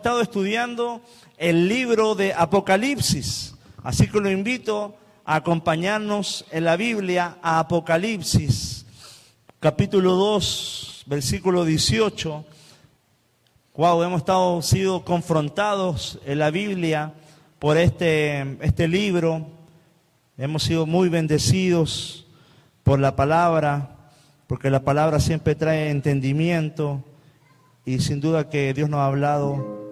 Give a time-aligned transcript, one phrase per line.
[0.00, 1.00] estado estudiando
[1.38, 8.86] el libro de Apocalipsis, así que lo invito a acompañarnos en la Biblia a Apocalipsis,
[9.58, 12.44] capítulo 2, versículo 18.
[13.74, 17.12] Wow, hemos estado sido confrontados en la Biblia
[17.58, 19.48] por este, este libro.
[20.36, 22.24] Hemos sido muy bendecidos
[22.84, 24.12] por la palabra,
[24.46, 27.02] porque la palabra siempre trae entendimiento
[27.84, 29.87] y sin duda que Dios nos ha hablado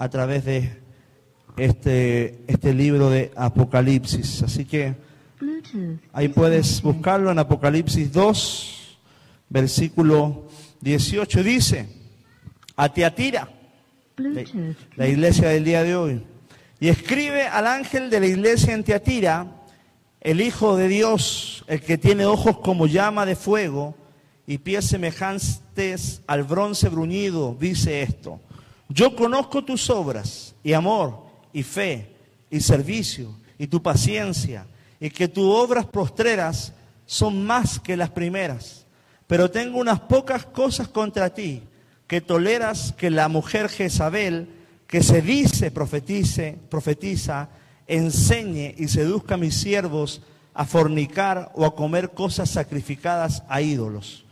[0.00, 0.80] a través de
[1.58, 4.42] este, este libro de Apocalipsis.
[4.42, 4.94] Así que
[6.14, 8.98] ahí puedes buscarlo en Apocalipsis 2,
[9.50, 10.48] versículo
[10.80, 11.42] 18.
[11.42, 11.86] Dice,
[12.76, 13.50] a Teatira,
[14.96, 16.22] la iglesia del día de hoy,
[16.80, 19.48] y escribe al ángel de la iglesia en Teatira,
[20.22, 23.94] el Hijo de Dios, el que tiene ojos como llama de fuego
[24.46, 28.40] y pies semejantes al bronce bruñido, dice esto.
[28.92, 32.12] Yo conozco tus obras y amor y fe
[32.50, 34.66] y servicio y tu paciencia
[34.98, 36.72] y que tus obras postreras
[37.06, 38.84] son más que las primeras.
[39.28, 41.62] Pero tengo unas pocas cosas contra ti,
[42.08, 44.48] que toleras que la mujer Jezabel,
[44.88, 47.48] que se dice profetice, profetiza,
[47.86, 50.20] enseñe y seduzca a mis siervos
[50.52, 54.24] a fornicar o a comer cosas sacrificadas a ídolos.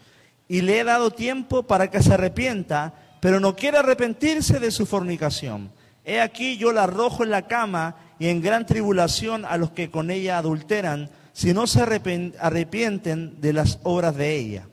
[0.49, 4.87] Y le he dado tiempo para que se arrepienta pero no quiere arrepentirse de su
[4.87, 5.71] fornicación.
[6.05, 9.91] He aquí yo la arrojo en la cama y en gran tribulación a los que
[9.91, 14.67] con ella adulteran, si no se arrepienten de las obras de ella.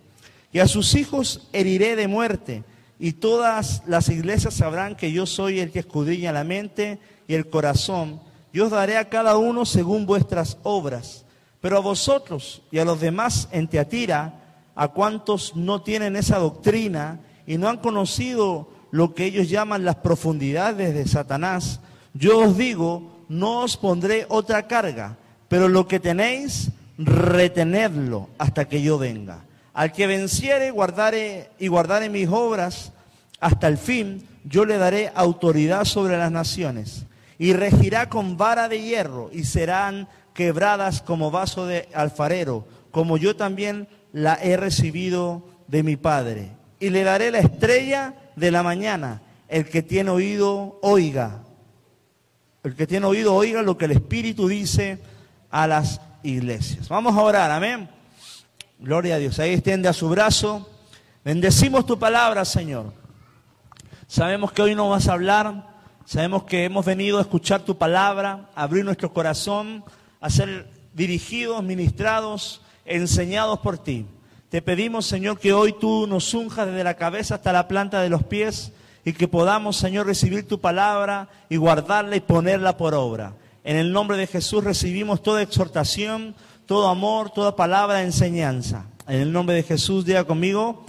[0.52, 2.64] Y a sus hijos heriré de muerte,
[2.98, 7.50] y todas las iglesias sabrán que yo soy el que escudriña la mente y el
[7.50, 8.22] corazón.
[8.54, 11.26] Yo os daré a cada uno según vuestras obras.
[11.60, 17.20] Pero a vosotros y a los demás en Teatira, a cuantos no tienen esa doctrina,
[17.48, 21.80] y no han conocido lo que ellos llaman las profundidades de Satanás,
[22.14, 28.82] yo os digo, no os pondré otra carga, pero lo que tenéis, retenedlo hasta que
[28.82, 29.44] yo venga.
[29.74, 32.94] Al que venciere guardare, y guardare mis obras
[33.42, 37.06] hasta el fin, yo le daré autoridad sobre las naciones
[37.38, 43.36] y regirá con vara de hierro y serán quebradas como vaso de alfarero, como yo
[43.36, 49.22] también la he recibido de mi Padre y le daré la estrella de la mañana.
[49.48, 51.44] El que tiene oído, oiga.
[52.64, 55.00] El que tiene oído, oiga lo que el Espíritu dice
[55.52, 56.90] a las iglesias.
[56.90, 57.90] Vamos a orar, amén.
[58.80, 59.40] Gloria a Dios.
[59.40, 60.70] Ahí extiende a su brazo.
[61.24, 62.94] Bendecimos tu palabra, Señor.
[64.08, 65.76] Sabemos que hoy no vas a hablar.
[66.06, 69.84] Sabemos que hemos venido a escuchar tu palabra, abrir nuestro corazón,
[70.22, 74.06] a ser dirigidos, ministrados, enseñados por ti.
[74.56, 78.08] Te pedimos, Señor, que hoy tú nos unjas desde la cabeza hasta la planta de
[78.08, 78.72] los pies
[79.04, 83.34] y que podamos, Señor, recibir tu palabra y guardarla y ponerla por obra.
[83.66, 86.36] En el nombre de Jesús recibimos toda exhortación,
[86.68, 88.86] todo amor, toda palabra de enseñanza.
[89.10, 90.86] En el nombre de Jesús, diga conmigo,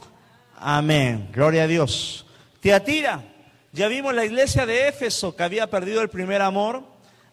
[0.61, 1.29] amén.
[1.33, 2.25] Gloria a Dios.
[2.61, 3.25] Teatira,
[3.73, 6.85] ya vimos la iglesia de Éfeso que había perdido el primer amor.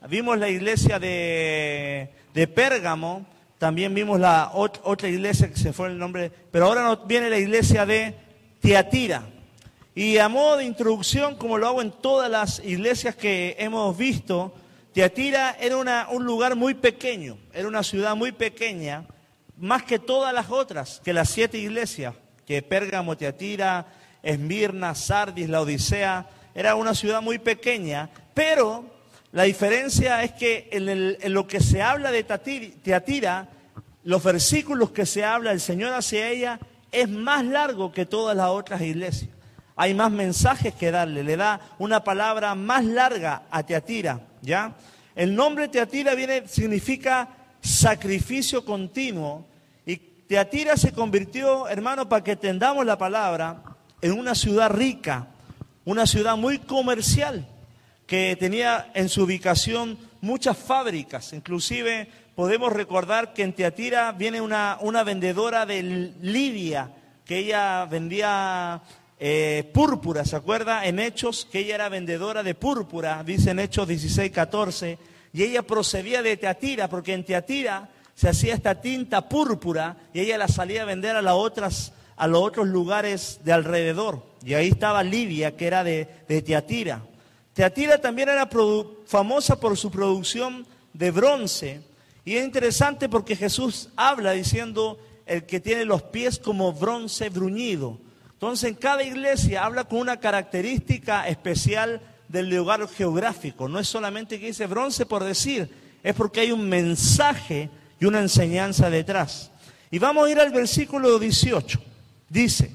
[0.10, 3.24] Vimos la iglesia de, de Pérgamo
[3.64, 7.86] también vimos la otra iglesia que se fue el nombre, pero ahora viene la iglesia
[7.86, 8.14] de
[8.60, 9.24] Teatira.
[9.96, 14.54] Y a modo de introducción, como lo hago en todas las iglesias que hemos visto,
[14.92, 19.06] Teatira era una, un lugar muy pequeño, era una ciudad muy pequeña,
[19.56, 22.16] más que todas las otras, que las siete iglesias,
[22.46, 23.86] que Pérgamo, Teatira,
[24.22, 28.84] Esmirna, Sardis, la Odisea, era una ciudad muy pequeña, pero
[29.32, 33.53] la diferencia es que en, lo que se habla de Teatira,
[34.04, 36.60] los versículos que se habla el Señor hacia ella
[36.92, 39.32] es más largo que todas las otras iglesias.
[39.76, 44.76] Hay más mensajes que darle, le da una palabra más larga a Teatira, ¿ya?
[45.16, 47.30] El nombre Teatira viene significa
[47.62, 49.48] sacrificio continuo
[49.86, 53.64] y Teatira se convirtió, hermano, para que entendamos la palabra,
[54.02, 55.28] en una ciudad rica,
[55.86, 57.48] una ciudad muy comercial
[58.06, 61.34] que tenía en su ubicación muchas fábricas.
[61.34, 65.84] Inclusive podemos recordar que en Teatira viene una, vendedora de
[66.22, 66.92] Libia,
[67.26, 68.82] que ella vendía
[69.20, 70.86] eh, púrpura, ¿se acuerda?
[70.86, 74.98] En Hechos, que ella era vendedora de púrpura, dice en Hechos 16, 14,
[75.34, 80.38] y ella procedía de Teatira, porque en Teatira se hacía esta tinta púrpura y ella
[80.38, 84.24] la salía a vender a, las otras, a los otros lugares de alrededor.
[84.44, 87.02] Y ahí estaba Libia, que era de, de Teatira.
[87.54, 88.50] Teatira también era
[89.06, 91.93] famosa por su producción de bronce.
[92.26, 98.00] Y es interesante porque Jesús habla diciendo el que tiene los pies como bronce bruñido.
[98.34, 103.68] Entonces en cada iglesia habla con una característica especial del lugar geográfico.
[103.68, 105.70] No es solamente que dice bronce por decir,
[106.04, 109.52] es porque hay un mensaje y una enseñanza detrás.
[109.92, 111.80] Y vamos a ir al versículo 18.
[112.28, 112.72] Dice,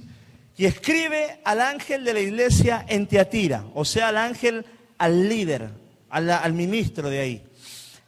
[0.56, 4.64] y escribe al ángel de la iglesia en Teatira, o sea, al ángel,
[4.98, 5.70] al líder,
[6.10, 7.42] al, ministro de ahí.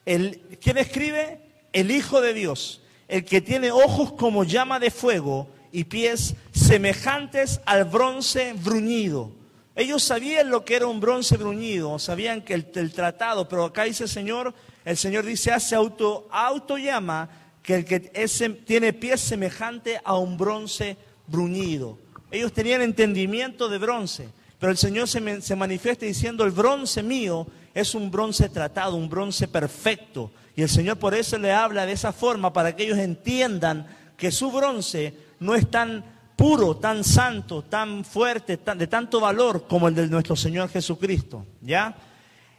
[0.06, 1.40] El, ¿Quién escribe?
[1.72, 7.60] El Hijo de Dios, el que tiene ojos como llama de fuego y pies semejantes
[7.64, 9.32] al bronce bruñido.
[9.76, 14.04] Ellos sabían lo que era un bronce bruñido, sabían que el, tratado, pero acá dice
[14.04, 14.52] el Señor,
[14.84, 17.30] el Señor dice, hace auto, auto llama
[17.62, 18.00] que el que
[18.66, 21.98] tiene pies semejante a un bronce bruñido.
[22.30, 27.46] Ellos tenían entendimiento de bronce, pero el Señor se, se manifiesta diciendo, el bronce mío
[27.80, 30.30] es un bronce tratado, un bronce perfecto.
[30.54, 33.86] Y el Señor por eso le habla de esa forma, para que ellos entiendan
[34.16, 36.04] que su bronce no es tan
[36.36, 41.46] puro, tan santo, tan fuerte, de tanto valor como el de nuestro Señor Jesucristo.
[41.60, 41.94] ¿Ya?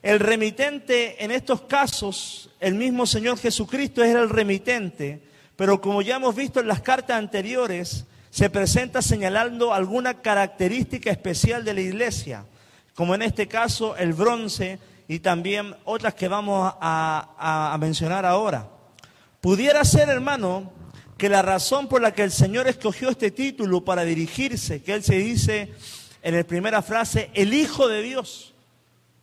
[0.01, 5.21] El remitente en estos casos, el mismo Señor Jesucristo era el remitente,
[5.56, 11.63] pero como ya hemos visto en las cartas anteriores, se presenta señalando alguna característica especial
[11.63, 12.45] de la iglesia,
[12.95, 14.79] como en este caso el bronce
[15.12, 18.69] y también otras que vamos a, mencionar ahora.
[19.42, 20.72] Pudiera ser, hermano,
[21.18, 25.04] que la razón por la que el Señor escogió este título para dirigirse, que Él
[25.04, 25.74] se dice
[26.22, 28.54] en la primera frase, el Hijo de Dios,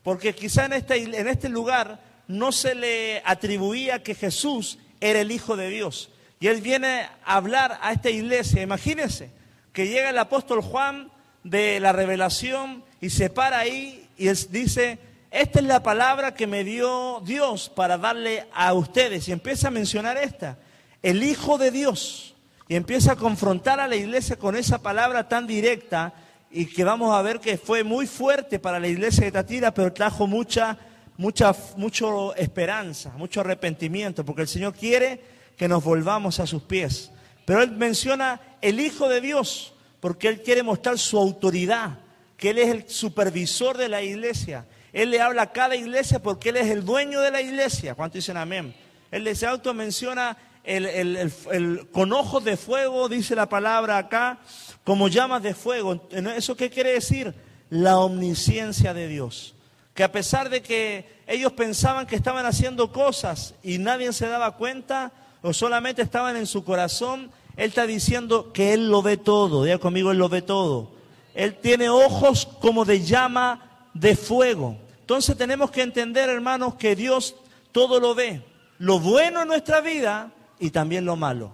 [0.03, 5.33] porque quizá en este, en este lugar no se le atribuía que Jesús era el
[5.33, 6.11] Hijo de Dios.
[6.39, 9.31] Y Él viene a hablar a esta iglesia, imagínense,
[9.73, 11.11] que llega el apóstol Juan
[11.45, 14.99] de la revelación y se para ahí y él dice,
[15.31, 19.29] esta es la palabra que me dio Dios para darle a ustedes.
[19.29, 20.59] Y empieza a mencionar esta
[21.03, 22.35] el Hijo de Dios
[22.69, 26.13] y empieza a confrontar a la iglesia con esa palabra tan directa
[26.51, 29.93] y que vamos a ver que fue muy fuerte para la iglesia de Tatira, pero
[29.93, 30.77] trajo mucha,
[31.17, 35.21] mucha, mucho esperanza, mucho arrepentimiento, porque el Señor quiere
[35.57, 37.11] que nos volvamos a sus pies.
[37.45, 41.99] Pero Él menciona el Hijo de Dios, porque Él quiere mostrar su autoridad,
[42.37, 44.67] que Él es el supervisor de la iglesia.
[44.93, 47.95] Él le habla a cada iglesia porque Él es el dueño de la iglesia.
[47.95, 48.75] ¿Cuánto dicen amén?
[49.11, 54.39] Él se auto menciona el, con ojos de fuego, dice la palabra acá,
[54.85, 56.09] como llamas de fuego.
[56.11, 57.35] ¿Eso qué quiere decir?
[57.71, 59.55] La omnisciencia de Dios.
[59.95, 64.57] Que a pesar de que ellos pensaban que estaban haciendo cosas y nadie se daba
[64.57, 65.13] cuenta,
[65.43, 69.65] o solamente estaban en su corazón, Él está diciendo que Él lo ve todo.
[69.65, 70.91] Diga conmigo, Él lo ve todo.
[71.35, 73.68] Él tiene ojos como de llama
[73.99, 74.77] de fuego.
[75.01, 77.35] Entonces tenemos que entender, hermanos, que Dios
[77.73, 78.43] todo lo ve.
[78.79, 81.53] Lo bueno en nuestra vida y también lo malo.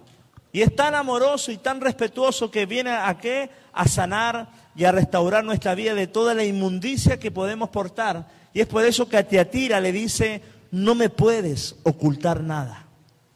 [0.51, 3.49] Y es tan amoroso y tan respetuoso que viene a qué?
[3.73, 8.27] A sanar y a restaurar nuestra vida de toda la inmundicia que podemos portar.
[8.53, 12.85] Y es por eso que a Teatira le dice, no me puedes ocultar nada.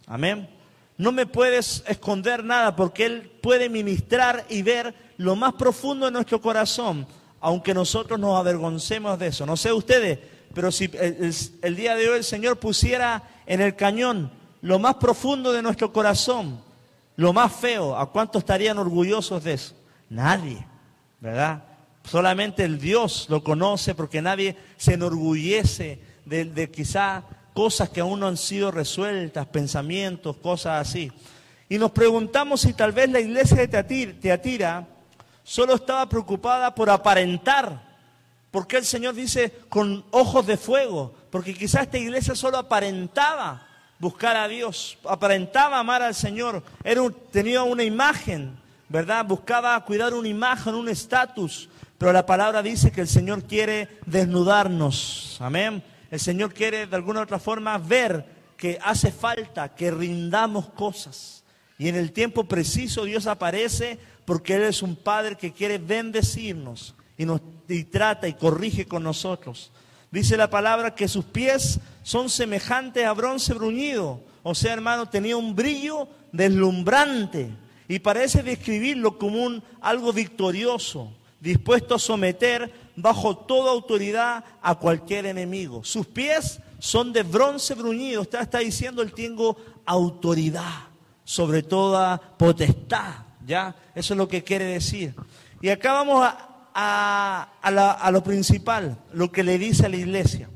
[0.07, 0.50] Amén.
[0.97, 6.11] No me puedes esconder nada porque Él puede ministrar y ver lo más profundo de
[6.11, 7.06] nuestro corazón,
[7.41, 9.45] aunque nosotros nos avergoncemos de eso.
[9.45, 10.19] No sé ustedes,
[10.53, 10.89] pero si
[11.62, 14.31] el, día de hoy el Señor pusiera en el cañón
[14.62, 16.62] lo más profundo de nuestro corazón,
[17.15, 19.75] lo más feo, ¿a cuántos estarían orgullosos de eso?
[20.09, 20.65] Nadie,
[21.19, 21.63] ¿verdad?
[22.03, 27.23] Solamente el Dios lo conoce porque nadie se enorgullece de, quizá
[27.54, 31.11] cosas que aún no han sido resueltas, pensamientos, cosas así.
[31.68, 34.87] Y nos preguntamos si tal vez la iglesia de Teatira
[35.44, 37.88] solo estaba preocupada por aparentar.
[38.52, 41.14] Porque el Señor dice con ojos de fuego?
[41.30, 43.68] Porque quizá esta iglesia solo aparentaba
[44.00, 46.64] buscar a Dios, aparentaba amar al Señor,
[47.31, 49.26] tenía una imagen, ¿verdad?
[49.26, 55.38] Buscaba cuidar una imagen, un estatus, pero la palabra dice que el Señor quiere desnudarnos,
[55.42, 55.84] amén.
[56.10, 58.26] El Señor quiere de alguna otra forma ver
[58.58, 61.44] que hace falta que rindamos cosas.
[61.78, 66.94] Y en el tiempo preciso Dios aparece porque Él es un Padre que quiere bendecirnos
[67.18, 67.42] y nos
[67.90, 69.71] trata y corrige con nosotros.
[70.12, 74.21] Dice la palabra que sus pies son semejantes a bronce bruñido.
[74.44, 77.50] O sea, hermano, tenía un brillo deslumbrante.
[77.88, 85.26] Y parece describirlo como un, algo victorioso, dispuesto a someter bajo toda autoridad a cualquier
[85.26, 85.83] enemigo.
[85.83, 88.21] Sus pies son de bronce bruñido.
[88.21, 89.57] Está, está diciendo, él tengo
[89.88, 90.83] autoridad
[91.24, 93.29] sobre toda potestad.
[93.49, 93.75] ¿Ya?
[93.95, 95.15] Eso es lo que quiere decir.
[95.59, 100.47] Y acá vamos a, a, lo principal, lo que le dice a la iglesia.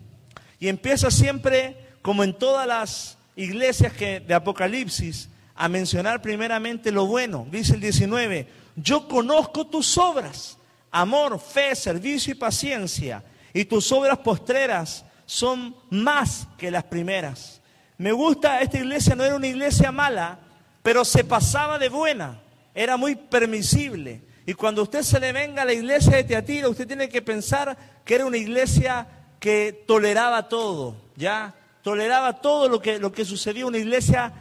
[0.60, 7.08] Y empieza siempre, como en todas las iglesias que, de Apocalipsis, a mencionar primeramente lo
[7.08, 7.48] bueno.
[7.50, 10.60] Dice el 19, yo conozco tus obras,
[10.92, 13.24] amor, fe, servicio y paciencia,
[13.56, 17.60] y tus obras postreras son más que las primeras.
[17.98, 20.38] Me gusta, esta iglesia no era una iglesia mala,
[20.84, 22.43] pero se pasaba de buena,
[22.74, 24.22] era muy permisible.
[24.46, 27.78] Y cuando usted se le venga a la iglesia de Teatira, usted tiene que pensar
[28.04, 29.08] que era una iglesia
[29.40, 31.54] que toleraba todo, ¿ya?
[31.82, 34.34] Toleraba todo lo que, lo que sucedía, una iglesia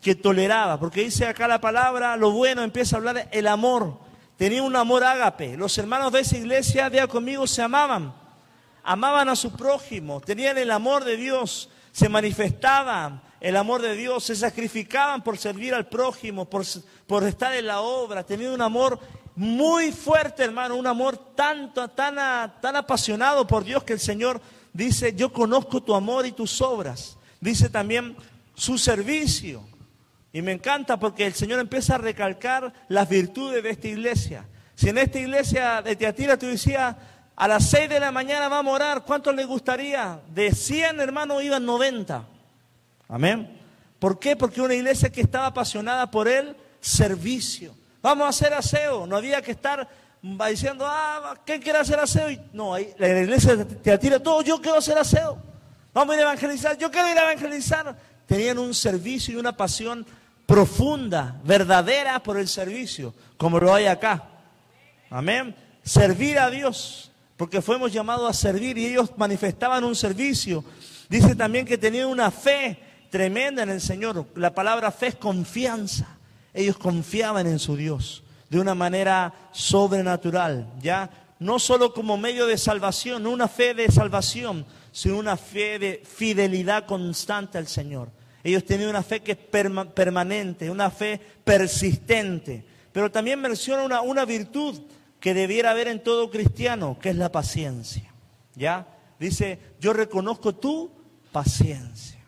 [0.00, 3.98] que toleraba, porque dice acá la palabra, lo bueno, empieza a hablar el amor.
[4.36, 5.56] Tenía un amor ágape.
[5.56, 8.12] Los hermanos de esa iglesia, vea conmigo, se amaban.
[8.82, 14.24] Amaban a su prójimo, tenían el amor de Dios, se manifestaban el amor de Dios,
[14.24, 16.64] se sacrificaban por servir al prójimo, por,
[17.06, 18.98] por estar en la obra, tenían un amor
[19.36, 22.14] muy fuerte, hermano, un amor tanto, tan,
[22.62, 24.40] tan apasionado por Dios que el Señor
[24.72, 27.18] dice, yo conozco tu amor y tus obras.
[27.38, 28.16] Dice también
[28.54, 29.62] su servicio.
[30.32, 34.46] Y me encanta porque el Señor empieza a recalcar las virtudes de esta iglesia.
[34.74, 36.96] Si en esta iglesia de Teatira tú decías,
[37.36, 40.18] a las 6 de la mañana va a morar, ¿cuánto le gustaría?
[40.34, 42.28] De 100 hermanos iban 90.
[43.14, 43.48] Amén.
[44.00, 44.34] ¿Por qué?
[44.34, 47.72] Porque una iglesia que estaba apasionada por el servicio.
[48.02, 49.06] Vamos a hacer aseo.
[49.06, 49.88] No había que estar
[50.50, 52.36] diciendo, ah, ¿quién quiere hacer aseo?
[52.52, 55.38] no, la iglesia te atira todo, yo quiero hacer aseo.
[55.92, 57.96] Vamos a ir a evangelizar, yo quiero ir a evangelizar.
[58.26, 60.04] Tenían un servicio y una pasión
[60.44, 64.24] profunda, verdadera por el servicio, como lo hay acá.
[65.08, 65.54] Amén.
[65.84, 70.64] Servir a Dios, porque fuimos llamados a servir y ellos manifestaban un servicio.
[71.08, 72.83] Dice también que tenían una fe
[73.14, 74.26] tremenda en el Señor.
[74.34, 76.18] La palabra fe es confianza.
[76.52, 81.08] Ellos confiaban en su Dios de una manera sobrenatural, ¿ya?
[81.38, 86.02] No solo como medio de salvación, no una fe de salvación, sino una fe de
[86.04, 88.10] fidelidad constante al Señor.
[88.42, 92.64] Ellos tenían una fe que es permanente, una fe persistente.
[92.90, 94.76] Pero también menciona una, una virtud
[95.20, 98.12] que debiera haber en todo cristiano, que es la paciencia.
[98.56, 98.88] ¿Ya?
[99.20, 100.90] Dice, yo reconozco tu
[101.30, 102.23] paciencia.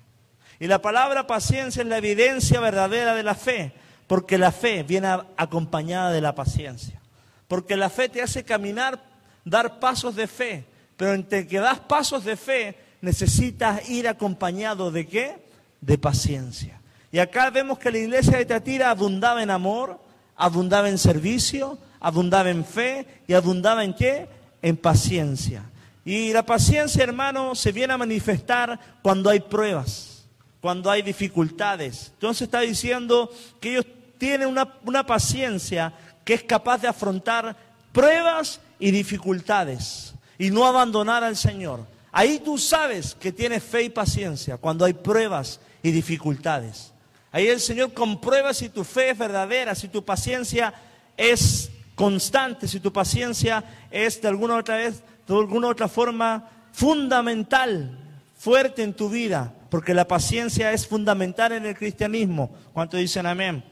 [0.58, 3.72] Y la palabra paciencia es la evidencia verdadera de la fe.
[4.06, 7.00] Porque la fe viene acompañada de la paciencia.
[7.48, 9.02] Porque la fe te hace caminar,
[9.44, 10.64] dar pasos de fe.
[10.96, 15.36] Pero entre que das pasos de fe, necesitas ir acompañado de qué?
[15.80, 16.80] De paciencia.
[17.12, 20.00] Y acá vemos que la iglesia de Tatira abundaba en amor,
[20.36, 24.28] abundaba en servicio, abundaba en fe y abundaba en qué?
[24.62, 25.62] En paciencia.
[26.04, 30.15] Y la paciencia, hermano, se viene a manifestar cuando hay pruebas,
[30.60, 32.10] cuando hay dificultades.
[32.14, 33.86] Entonces está diciendo que ellos
[34.18, 35.92] tiene una, paciencia
[36.24, 37.56] que es capaz de afrontar
[37.92, 41.86] pruebas y dificultades y no abandonar al Señor.
[42.12, 46.92] Ahí tú sabes que tienes fe y paciencia cuando hay pruebas y dificultades.
[47.30, 50.72] Ahí el Señor comprueba si tu fe es verdadera, si tu paciencia
[51.16, 57.98] es constante, si tu paciencia es de alguna otra vez, de alguna otra forma fundamental,
[58.38, 62.50] fuerte en tu vida, porque la paciencia es fundamental en el cristianismo.
[62.72, 63.64] ¿Cuántos dicen amén?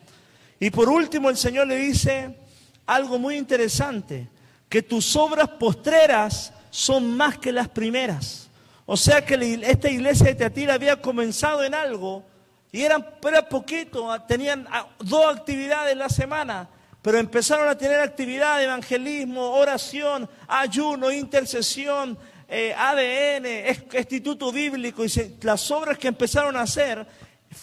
[0.61, 2.37] Y por último el Señor le dice
[2.87, 4.29] algo muy interesante,
[4.69, 8.49] que tus obras postreras son más que las primeras.
[8.87, 12.25] O sea que esta iglesia de Teatira había comenzado en algo
[12.71, 16.69] y eran, era poquito, tenían ah, dos actividades en la semana,
[17.01, 22.19] pero empezaron a tener actividad evangelismo, oración, ayuno, intercesión,
[22.56, 25.11] eh, ADN, instituto bíblico, y
[25.42, 27.06] las obras que empezaron a hacer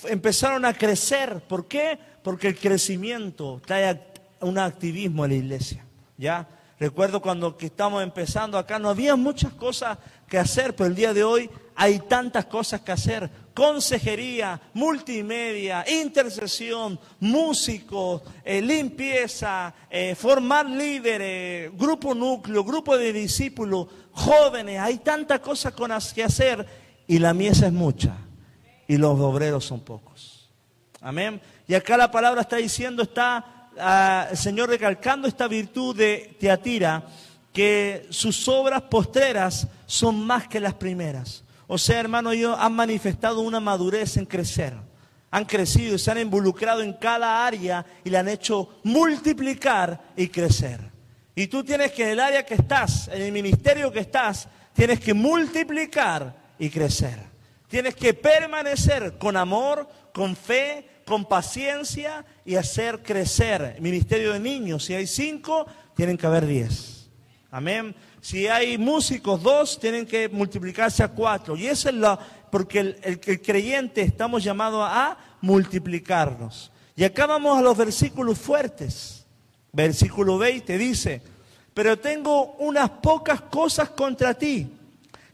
[0.10, 1.42] empezaron a crecer.
[1.48, 1.98] ¿Por qué?
[2.24, 4.02] Porque el crecimiento trae
[4.42, 5.86] un activismo en la iglesia.
[6.18, 6.48] ¿Ya?
[6.80, 11.14] Recuerdo cuando que estamos empezando acá, no había muchas cosas que hacer, pero el día
[11.14, 13.30] de hoy hay tantas cosas que hacer.
[13.54, 24.80] Consejería, multimedia, intercesión, músicos, eh, limpieza, eh, formar líderes, grupo núcleo, grupo de discípulos, jóvenes.
[24.80, 26.66] Hay tantas cosas con las que hacer
[27.08, 28.16] y la mies es mucha
[28.88, 30.50] y los obreros son pocos.
[31.00, 31.42] Amén.
[31.68, 37.06] Y acá la palabra está diciendo, está ah, el Señor recalcando esta virtud de Teatira,
[37.54, 41.44] que sus obras postreras son más que las primeras.
[41.68, 44.74] O sea, hermano, ellos han manifestado una madurez en crecer.
[45.32, 50.28] Han crecido y se han involucrado en cada área y la han hecho multiplicar y
[50.28, 50.92] crecer.
[51.36, 55.00] Y tú tienes que en el área que estás, en el ministerio que estás, tienes
[55.00, 57.20] que multiplicar y crecer.
[57.68, 63.78] Tienes que permanecer con amor, con fe, con paciencia y hacer crecer.
[63.80, 67.10] Ministerio de niños, si hay cinco, tienen que haber diez.
[67.50, 67.96] Amén.
[68.22, 71.56] Si hay músicos, dos, tienen que multiplicarse a cuatro.
[71.56, 72.20] Y eso es lo,
[72.52, 76.72] porque el, el creyente estamos llamados a multiplicarnos.
[76.96, 79.21] Y acá vamos a los versículos fuertes.
[79.74, 81.22] Versículo 20 dice,
[81.74, 84.72] pero tengo unas pocas cosas contra ti,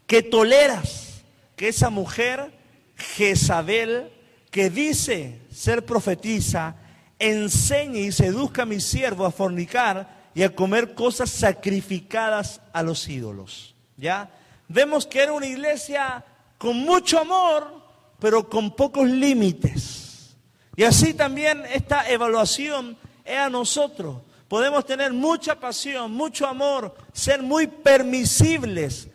[0.05, 1.23] que toleras
[1.55, 2.51] que esa mujer,
[2.95, 4.11] Jezabel,
[4.51, 6.75] que dice ser profetisa,
[7.19, 13.07] enseñe y seduzca a mi siervo a fornicar y a comer cosas sacrificadas a los
[13.09, 13.73] ídolos.
[13.97, 14.29] ¿Ya?
[14.67, 16.23] Vemos que era una iglesia
[16.59, 17.81] con mucho amor,
[18.19, 20.35] pero con pocos límites.
[20.75, 24.17] Y así también esta evaluación es a nosotros.
[24.47, 29.09] Podemos tener mucha pasión, mucho amor, ser muy permisibles,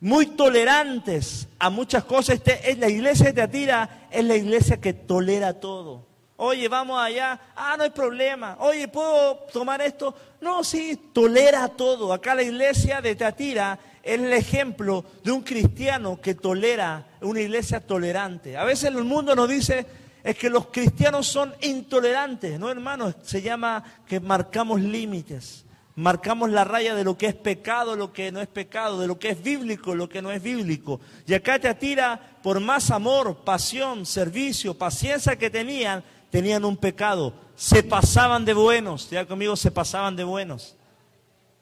[0.00, 2.36] muy tolerantes a muchas cosas.
[2.36, 6.06] Este, la iglesia de Teatira es la iglesia que tolera todo.
[6.40, 7.38] Oye, vamos allá.
[7.56, 8.56] Ah, no hay problema.
[8.60, 10.14] Oye, ¿puedo tomar esto?
[10.40, 12.12] No, sí, tolera todo.
[12.12, 17.80] Acá la iglesia de Teatira es el ejemplo de un cristiano que tolera, una iglesia
[17.80, 18.56] tolerante.
[18.56, 19.84] A veces el mundo nos dice
[20.22, 23.14] es que los cristianos son intolerantes, ¿no, hermanos?
[23.22, 25.64] Se llama que marcamos límites,
[25.96, 29.18] marcamos la raya de lo que es pecado, lo que no es pecado, de lo
[29.18, 31.00] que es bíblico, lo que no es bíblico.
[31.26, 37.34] Y acá te atira por más amor, pasión, servicio, paciencia que tenían, tenían un pecado.
[37.56, 40.76] Se pasaban de buenos, ya conmigo se pasaban de buenos.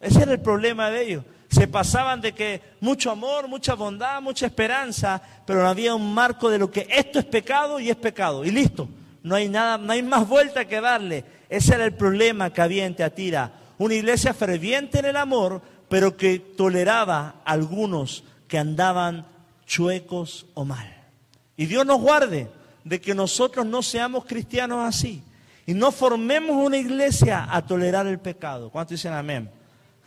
[0.01, 1.25] Ese era el problema de ellos
[1.57, 6.51] se pasaban de que mucho amor, mucha bondad, mucha esperanza, pero no había un marco
[6.51, 8.45] de lo que esto es pecado y es pecado.
[8.45, 8.91] Y listo,
[9.23, 11.25] no hay nada, no hay más vuelta que darle.
[11.49, 13.53] Ese era el problema que había en Teatira.
[13.79, 19.25] Una iglesia ferviente en el amor, pero que toleraba a algunos que andaban
[19.65, 20.95] chuecos o mal.
[21.57, 22.51] Y Dios nos guarde
[22.85, 25.23] de que nosotros no seamos cristianos así.
[25.65, 28.69] Y no formemos una iglesia a tolerar el pecado.
[28.69, 29.56] ¿Cuántos dicen amén?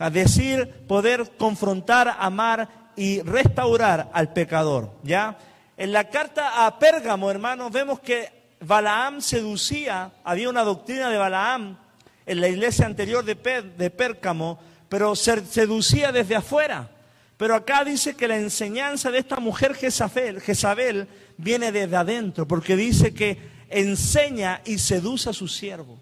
[0.00, 4.90] A decir, poder confrontar, amar y restaurar al pecador.
[5.02, 5.36] ¿Ya?
[5.76, 11.78] En la carta a Pérgamo, hermanos, vemos que Balaam seducía, había una doctrina de Balaam
[12.24, 16.90] en la iglesia anterior de, Pérgamo, pero se seducía desde afuera.
[17.36, 22.74] Pero acá dice que la enseñanza de esta mujer Jezabel, Jezabel viene desde adentro, porque
[22.74, 25.99] dice que enseña y seduce a su siervo.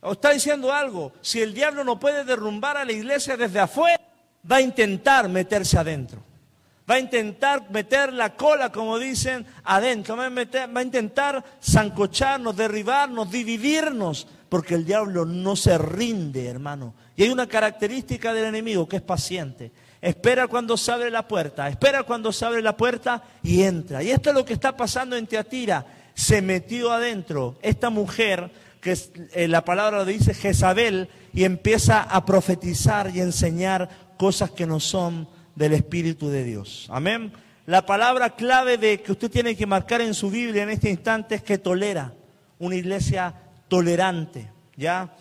[0.00, 1.12] ¿O está diciendo algo?
[1.20, 4.00] Si el diablo no puede derrumbar a la iglesia desde afuera,
[4.50, 6.22] va a intentar meterse adentro.
[6.90, 10.16] Va a intentar meter la cola, como dicen, adentro.
[10.16, 16.94] Va a, va a intentar zancocharnos, derribarnos, dividirnos, porque el diablo no se rinde, hermano.
[17.14, 19.70] Y hay una característica del enemigo que es paciente.
[20.00, 24.02] Espera cuando se abre la puerta, espera cuando se abre la puerta y entra.
[24.02, 25.84] Y esto es lo que está pasando en Teatira.
[26.14, 27.56] Se metió adentro.
[27.62, 28.96] Esta mujer que
[29.34, 33.88] eh, la palabra lo dice Jezabel, y empieza a profetizar y enseñar
[34.18, 36.86] cosas que no son del Espíritu de Dios.
[36.90, 37.32] Amén.
[37.66, 41.36] La palabra clave de que usted tiene que marcar en su Biblia en este instante
[41.36, 42.14] es que tolera,
[42.58, 43.34] una iglesia
[43.68, 45.14] tolerante, ¿ya?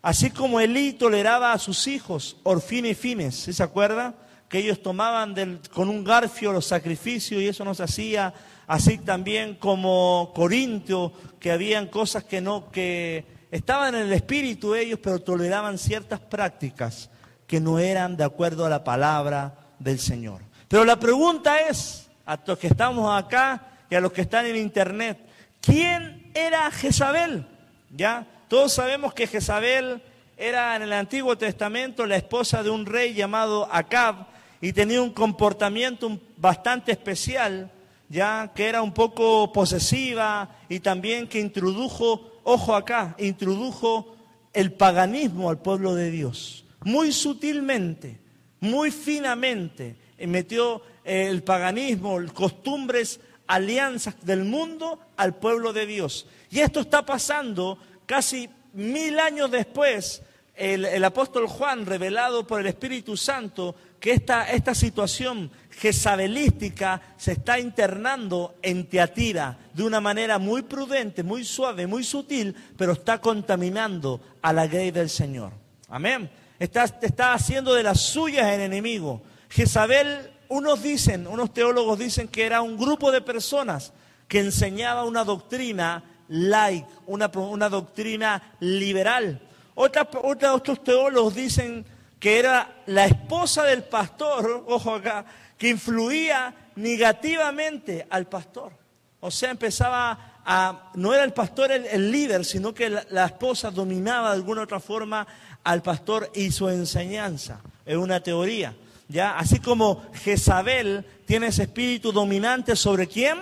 [0.00, 4.14] Así como Elí toleraba a sus hijos, Orfina y Fines, ¿se acuerda?
[4.48, 8.32] Que ellos tomaban con un garfio los sacrificios y eso no se hacía
[8.70, 15.00] así también como Corintio, que habían cosas que no, que estaban en el espíritu ellos,
[15.02, 17.10] pero toleraban ciertas prácticas
[17.48, 20.42] que no eran de acuerdo a la palabra del Señor.
[20.68, 24.54] Pero la pregunta es, a los que estamos acá y a los que están en
[24.54, 25.18] internet,
[25.60, 27.48] ¿quién era Jezabel?
[27.90, 28.24] ¿Ya?
[28.46, 30.00] Todos sabemos que Jezabel
[30.36, 34.28] era en el Antiguo Testamento la esposa de un rey llamado Acab
[34.60, 37.72] y tenía un comportamiento bastante especial
[38.10, 44.16] ya que era un poco posesiva y también que introdujo, ojo acá, introdujo
[44.52, 46.64] el paganismo al pueblo de Dios.
[46.82, 48.20] Muy sutilmente,
[48.58, 56.26] muy finamente, metió el paganismo, costumbres, alianzas del mundo al pueblo de Dios.
[56.50, 60.22] Y esto está pasando casi mil años después.
[60.56, 67.32] El, el apóstol Juan, revelado por el Espíritu Santo, que esta, esta situación jezabelística se
[67.32, 73.20] está internando en Teatira de una manera muy prudente, muy suave, muy sutil, pero está
[73.20, 75.52] contaminando a la grey del Señor.
[75.88, 76.30] Amén.
[76.58, 79.22] Está, está haciendo de las suyas el enemigo.
[79.50, 83.92] Jezabel, unos dicen, unos teólogos dicen que era un grupo de personas
[84.28, 89.42] que enseñaba una doctrina laic, una, una doctrina liberal.
[89.74, 91.84] Otra, otros teólogos dicen
[92.20, 95.24] que era la esposa del pastor, ojo acá,
[95.58, 98.72] que influía negativamente al pastor.
[99.20, 104.30] O sea, empezaba a, no era el pastor el, líder, sino que la, esposa dominaba
[104.30, 105.26] de alguna otra forma
[105.64, 107.60] al pastor y su enseñanza.
[107.84, 108.74] Es una teoría.
[109.08, 109.36] ¿ya?
[109.36, 113.38] Así como Jezabel tiene ese espíritu dominante sobre quién?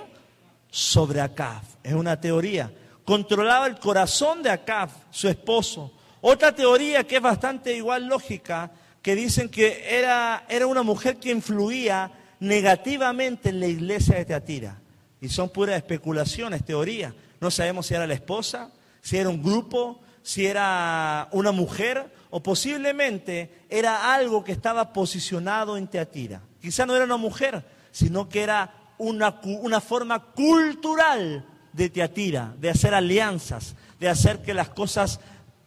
[0.71, 1.63] Sobre Acab.
[1.83, 2.73] Es una teoría.
[3.05, 8.71] Controlaba el corazón de Acab, su esposo Otra teoría que es bastante igual lógica,
[9.03, 14.81] que dicen que era, era una mujer que influía negativamente en la iglesia de Teatira.
[15.21, 17.15] Y son puras especulaciones, teorías.
[17.41, 22.43] No sabemos si era la esposa, si era un grupo, si era una mujer o
[22.43, 26.43] posiblemente era algo que estaba posicionado en Teatira.
[26.61, 32.71] Quizá no era una mujer, sino que era una, una forma cultural de Teatira, de
[32.71, 35.21] hacer alianzas, de hacer que las cosas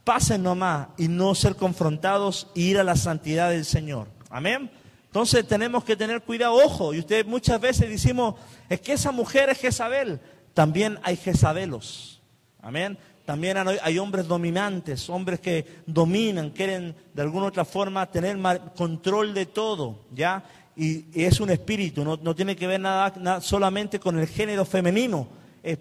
[0.03, 4.07] pasen nomás y no ser confrontados y ir a la santidad del Señor.
[4.29, 4.71] Amén.
[5.05, 8.35] Entonces tenemos que tener cuidado, ojo, y ustedes muchas veces decimos,
[8.69, 10.19] es que esa mujer es Jezabel.
[10.53, 12.21] También hay Jezabelos.
[12.61, 12.97] Amén.
[13.25, 18.37] También hay hombres dominantes, hombres que dominan, quieren de alguna otra forma tener
[18.75, 20.43] control de todo, ¿ya?
[20.75, 25.27] Y, es un espíritu, no, tiene que ver nada, solamente con el género femenino,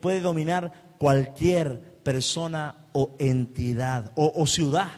[0.01, 4.91] puede dominar cualquier persona o entidad o, ciudad,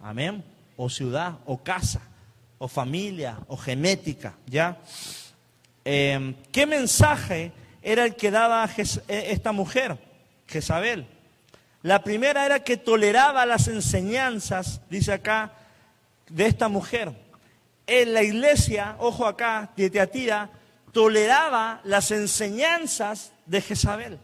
[0.00, 0.44] amén,
[0.76, 2.00] o ciudad o casa
[2.58, 4.78] o familia o genética, ¿ya?
[5.84, 9.96] Em, ¿Qué mensaje era el que daba e, esta mujer,
[10.46, 11.06] Jezabel?
[11.82, 15.52] La primera era que toleraba las enseñanzas, dice acá,
[16.28, 17.12] de esta mujer.
[17.86, 20.48] En la iglesia, ojo acá, de
[20.92, 24.18] toleraba las enseñanzas de Jezabel.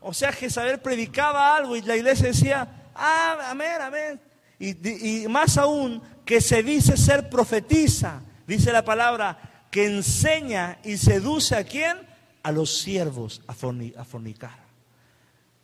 [0.00, 4.20] O sea, Jezabel predicaba algo y la iglesia decía, ah, amén, amén.
[4.60, 11.54] Y, más aún, que se dice ser profetiza, dice la palabra, que enseña y seduce
[11.54, 11.96] a quién?
[12.42, 14.58] A los siervos a fornicar.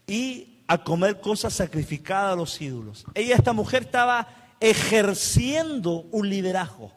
[0.06, 3.04] Y a comer cosas sacrificadas a los ídolos.
[3.14, 4.28] Ella, esta mujer, estaba
[4.60, 6.92] ejerciendo un liderazgo.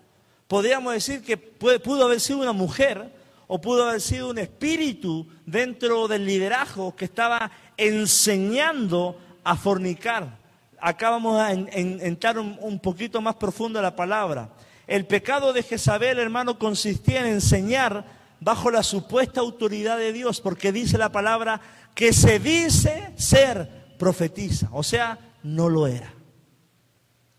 [0.48, 3.17] Podríamos decir que pudo haber sido una mujer
[3.48, 10.38] o pudo haber sido un espíritu dentro del liderazgo que estaba enseñando a fornicar.
[10.80, 14.50] Acá vamos a entrar un, poquito más profundo en la palabra.
[14.86, 18.06] El pecado de Jezabel, hermano, consistía en enseñar
[18.40, 21.62] bajo la supuesta autoridad de Dios, porque dice la palabra
[21.96, 26.14] que se dice ser profetiza, o sea, no lo era.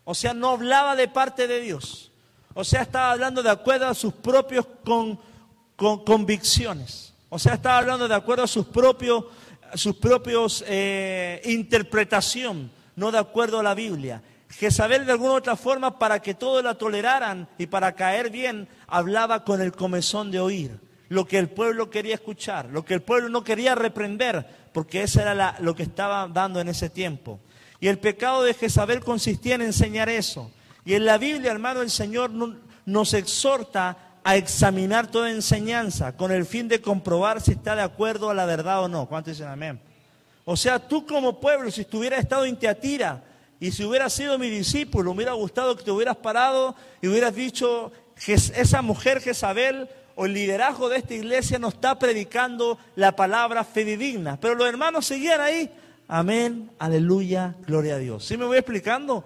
[0.04, 2.10] O sea, no hablaba de parte de Dios.
[2.54, 4.66] O sea, estaba hablando de acuerdo a sus propios
[5.78, 7.14] convicciones.
[7.28, 9.24] O sea, estaba hablando de acuerdo a sus propios,
[9.74, 14.22] sus propios eh, interpretación, no de acuerdo a la Biblia.
[14.50, 19.44] Jezabel de alguna otra forma, para que todos la toleraran y para caer bien, hablaba
[19.44, 23.28] con el comezón de oír lo que el pueblo quería escuchar, lo que el pueblo
[23.28, 27.40] no quería reprender, porque eso era lo que estaba dando en ese tiempo.
[27.80, 30.50] Y el pecado de Jezabel consistía en enseñar eso.
[30.84, 32.30] Y en la Biblia, hermano, el Señor
[32.84, 38.28] nos exhorta a examinar toda enseñanza con el fin de comprobar si está de acuerdo
[38.28, 39.06] a la verdad o no.
[39.06, 39.80] ¿Cuántos dicen amén?
[40.44, 43.24] O sea, tú como pueblo, si estuvieras estado en Teatira
[43.58, 47.34] y si hubieras sido mi discípulo, me hubiera gustado que te hubieras parado y hubieras
[47.34, 47.90] dicho,
[48.26, 54.38] esa mujer Jezabel o el liderazgo de esta iglesia no está predicando la palabra fidedigna.
[54.38, 55.70] Pero los hermanos seguían ahí.
[56.06, 58.26] Amén, aleluya, gloria a Dios.
[58.26, 59.24] ¿Sí me voy explicando?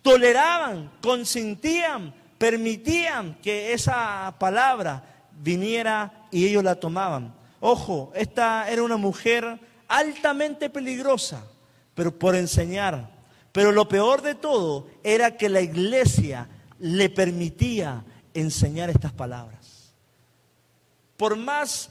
[0.00, 2.14] Toleraban, consentían,
[2.44, 5.02] permitían que esa palabra
[5.40, 7.34] viniera y ellos la tomaban.
[7.58, 11.42] Ojo, esta era una mujer altamente peligrosa,
[11.94, 13.08] pero por enseñar.
[13.50, 16.46] Pero lo peor de todo era que la iglesia
[16.80, 18.04] le permitía
[18.34, 19.64] enseñar estas palabras
[21.16, 21.88] por más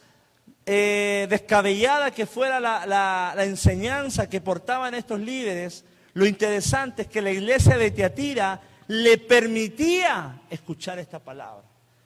[0.66, 7.32] eh, descabellada que fuera la, enseñanza que portaban estos líderes, lo interesante es que la
[7.32, 11.64] iglesia de Teatira le permitía escuchar esta palabra.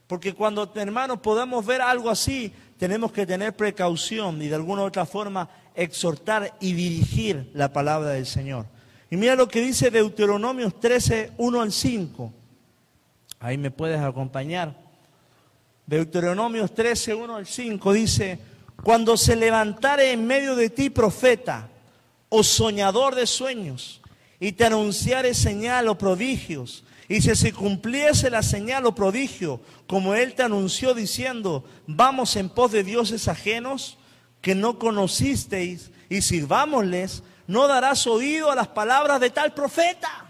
[0.08, 4.86] Porque cuando, hermanos, podamos ver algo así, tenemos que tener precaución y de alguna u
[4.86, 8.66] otra forma exhortar y dirigir la palabra del Señor.
[9.10, 12.34] Y mira lo que dice Deuteronomios 13, 1 al 5.
[13.40, 14.76] Ahí me puedes acompañar.
[15.86, 18.40] Deuteronomios 13, 1 al 5 dice,
[18.84, 21.70] cuando se levantare en medio de ti profeta
[22.30, 24.02] o soñador de sueños
[24.40, 30.14] y te anunciare señal o prodigios, y si se cumpliese la señal o prodigio, como
[30.14, 33.98] él te anunció diciendo, vamos en pos de dioses ajenos
[34.42, 40.26] que no conocisteis y sirvámosles, no darás oído a las palabras de tal profeta.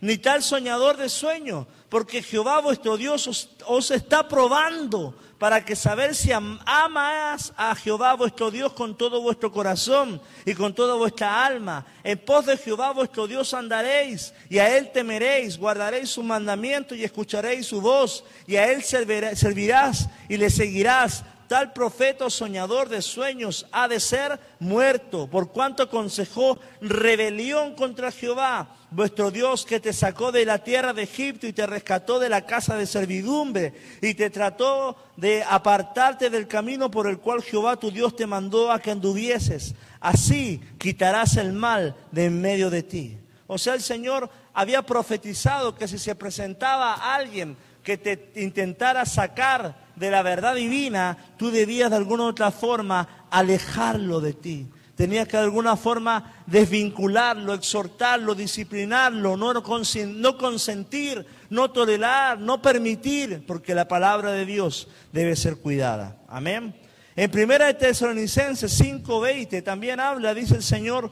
[0.00, 6.14] Ni tal soñador de sueño, porque Jehová vuestro Dios os, está probando para que saber
[6.14, 11.84] si amas a Jehová vuestro Dios con todo vuestro corazón y con toda vuestra alma.
[12.02, 17.04] En pos de Jehová vuestro Dios andaréis y a Él temeréis, guardaréis su mandamiento y
[17.04, 23.02] escucharéis su voz y a Él servirás y le seguirás tal profeta o soñador de
[23.02, 29.92] sueños ha de ser muerto, por cuanto aconsejó rebelión contra Jehová, vuestro Dios que te
[29.92, 34.14] sacó de la tierra de Egipto y te rescató de la casa de servidumbre y
[34.14, 38.78] te trató de apartarte del camino por el cual Jehová tu Dios te mandó a
[38.78, 39.74] que anduvieses.
[40.00, 43.18] Así quitarás el mal de en medio de ti.
[43.48, 49.84] O sea, el Señor había profetizado que si se presentaba alguien que te intentara sacar
[49.96, 54.66] de la verdad divina, tú debías de alguna u otra forma alejarlo de ti.
[54.96, 63.44] Tenías que de alguna forma desvincularlo, exhortarlo, disciplinarlo, no, no consentir, no tolerar, no permitir,
[63.44, 66.16] porque la palabra de Dios debe ser cuidada.
[66.28, 66.76] Amén.
[67.16, 71.10] En Primera de Tesalonicenses 5:20 también habla, dice el Señor,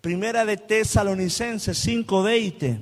[0.00, 2.80] Primera de Tesalonicenses 5:20.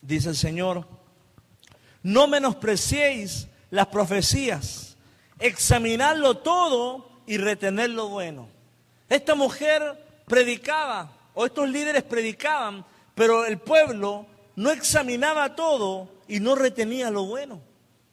[0.00, 0.97] Dice el Señor,
[2.08, 4.96] no menospreciéis las profecías,
[5.38, 8.48] examinadlo todo y retener lo bueno.
[9.10, 12.82] Esta mujer predicaba, o estos líderes predicaban,
[13.14, 14.24] pero el pueblo
[14.56, 17.60] no examinaba todo y no retenía lo bueno.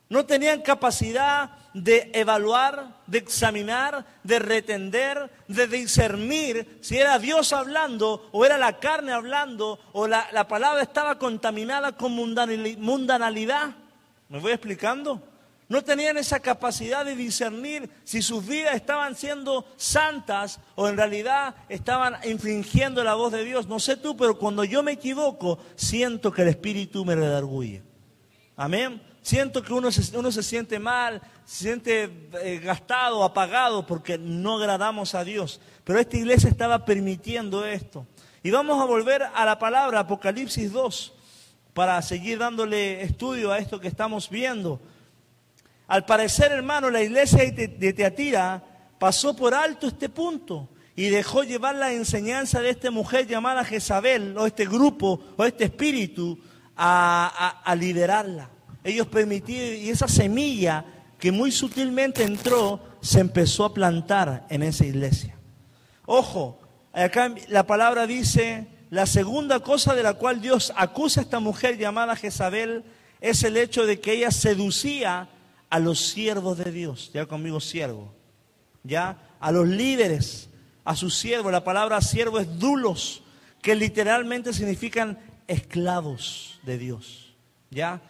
[0.10, 8.28] No tenían capacidad de evaluar, de examinar, de retender, de discernir si era Dios hablando
[8.34, 13.85] o era la carne hablando o la, palabra estaba contaminada con mundanalidad.
[14.30, 15.22] ¿Me voy explicando?
[15.68, 21.56] No tenían esa capacidad de discernir si sus vidas estaban siendo santas o en realidad
[21.70, 23.68] estaban infringiendo la voz de Dios.
[23.68, 27.82] No sé tú, pero cuando yo me equivoco, siento que el Espíritu me redarguye.
[28.56, 29.02] Amén.
[29.24, 34.58] Siento que uno se, uno se siente mal, se siente eh, gastado, apagado, porque no
[34.58, 35.60] agradamos a Dios.
[35.84, 38.06] Pero esta iglesia estaba permitiendo esto.
[38.44, 41.15] Y vamos a volver a la palabra Apocalipsis 2
[41.76, 44.82] para seguir dándole estudio a esto que estamos viendo.
[45.86, 48.64] Al parecer, hermano, la iglesia de Teatira
[48.98, 54.36] pasó por alto este punto y dejó llevar la enseñanza de esta mujer llamada Jezabel,
[54.36, 56.40] o este grupo, o este espíritu,
[56.76, 58.50] a liderarla
[58.86, 60.86] ellos permitieron, y esa semilla
[61.18, 65.36] que muy sutilmente entró, se empezó a plantar en esa iglesia.
[66.06, 66.60] Ojo,
[66.94, 71.78] acá la palabra dice, la segunda cosa de la cual Dios acusa a esta mujer
[71.78, 72.86] llamada Jezabel
[73.20, 75.28] es el hecho de que ella seducía
[75.70, 78.14] a los siervos de Dios, ya conmigo siervo,
[78.84, 80.50] ya a los líderes,
[80.86, 81.52] a sus siervos.
[81.52, 83.22] La palabra siervo es dulos,
[83.62, 87.36] que literalmente significan esclavos de Dios,
[87.70, 88.02] ya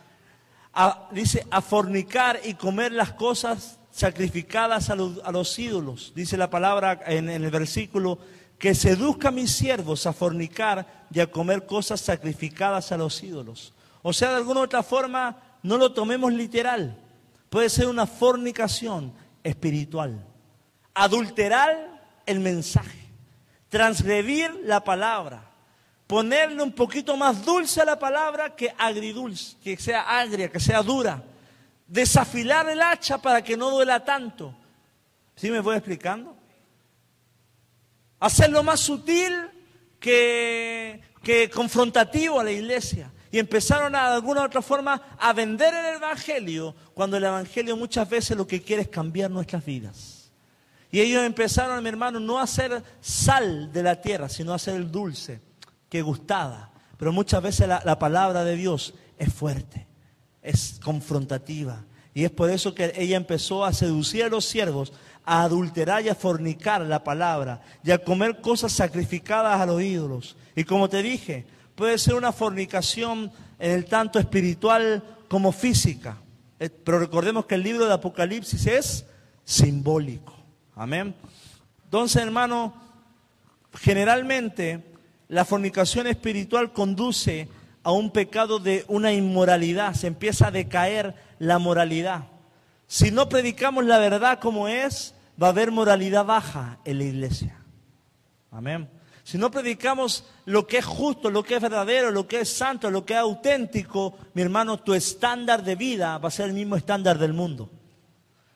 [1.10, 6.14] dice, a fornicar y comer las cosas sacrificadas a los, ídolos.
[6.16, 8.20] Dice la palabra en, en el versículo,
[8.58, 13.74] que seduzca a mis siervos a fornicar y a comer cosas sacrificadas a los ídolos.
[14.02, 16.98] O sea, de alguna otra forma, no lo tomemos literal.
[17.50, 19.14] Puede ser una fornicación
[19.44, 20.26] espiritual.
[20.94, 23.06] Adulterar el mensaje.
[23.70, 25.56] Transgredir la palabra
[26.08, 30.82] ponerle un poquito más dulce a la palabra que agridulce, que sea agria, que sea
[30.84, 31.24] dura.
[31.88, 34.56] Desafilar el hacha para que no duela tanto.
[35.36, 36.36] ¿Sí me voy explicando?
[38.26, 39.36] Hacerlo más sutil
[40.00, 41.00] que,
[41.54, 43.12] confrontativo a la iglesia.
[43.32, 47.78] Y empezaron a, de alguna u otra forma a vender el Evangelio, cuando el Evangelio
[47.78, 50.32] muchas veces lo que quiere es cambiar nuestras vidas.
[50.90, 54.74] Y ellos empezaron, mi hermano, no a hacer sal de la tierra, sino a hacer
[54.74, 55.40] el dulce
[55.88, 56.72] que gustada.
[56.98, 59.86] Pero muchas veces la, palabra de Dios es fuerte,
[60.42, 61.86] es confrontativa.
[62.16, 64.94] Y es por eso que ella empezó a seducir a los siervos,
[65.26, 70.36] a adulterar y a fornicar la palabra, y a comer cosas sacrificadas a los ídolos.
[70.56, 76.18] Y como te dije, puede ser una fornicación en el tanto espiritual como física.
[76.60, 79.06] Eh, pero recordemos que el libro de Apocalipsis es
[79.44, 80.36] simbólico.
[80.76, 81.16] Amén.
[81.86, 82.74] Entonces, hermano,
[83.74, 84.84] generalmente
[85.28, 87.48] la fornicación espiritual conduce
[87.84, 92.26] a un pecado de una inmoralidad, se empieza a decaer la moralidad.
[92.88, 97.58] Si no predicamos la verdad como es, va a haber moralidad baja en la iglesia.
[98.52, 98.90] Amén.
[99.24, 102.92] Si no predicamos lo que es justo, lo que es verdadero, lo que es santo,
[102.92, 106.76] lo que es auténtico, mi hermano, tu estándar de vida va a ser el mismo
[106.76, 107.70] estándar del mundo.